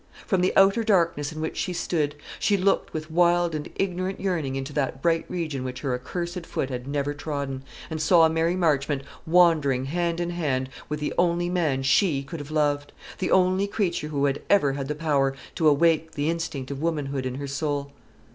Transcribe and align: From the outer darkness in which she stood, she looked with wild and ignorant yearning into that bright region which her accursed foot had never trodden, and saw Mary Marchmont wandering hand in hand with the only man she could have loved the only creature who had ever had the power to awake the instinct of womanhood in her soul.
From 0.25 0.41
the 0.41 0.51
outer 0.57 0.83
darkness 0.83 1.31
in 1.31 1.41
which 1.41 1.55
she 1.55 1.73
stood, 1.73 2.15
she 2.39 2.57
looked 2.57 2.91
with 2.91 3.11
wild 3.11 3.53
and 3.53 3.69
ignorant 3.75 4.19
yearning 4.19 4.55
into 4.55 4.73
that 4.73 4.99
bright 4.99 5.25
region 5.29 5.63
which 5.63 5.81
her 5.81 5.93
accursed 5.93 6.43
foot 6.43 6.71
had 6.71 6.87
never 6.87 7.13
trodden, 7.13 7.61
and 7.87 8.01
saw 8.01 8.27
Mary 8.27 8.55
Marchmont 8.55 9.03
wandering 9.27 9.85
hand 9.85 10.19
in 10.19 10.31
hand 10.31 10.71
with 10.89 10.99
the 11.01 11.13
only 11.19 11.49
man 11.51 11.83
she 11.83 12.23
could 12.23 12.39
have 12.39 12.49
loved 12.49 12.93
the 13.19 13.29
only 13.29 13.67
creature 13.67 14.07
who 14.07 14.25
had 14.25 14.41
ever 14.49 14.73
had 14.73 14.87
the 14.87 14.95
power 14.95 15.35
to 15.53 15.67
awake 15.67 16.13
the 16.13 16.31
instinct 16.31 16.71
of 16.71 16.81
womanhood 16.81 17.27
in 17.27 17.35
her 17.35 17.45
soul. 17.47 17.91